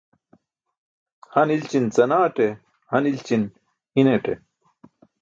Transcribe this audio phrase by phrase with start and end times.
[1.33, 2.47] Han i̇lćin canaṭe,
[2.91, 3.43] han i̇lći̇n
[3.95, 4.33] hi̇ṅate.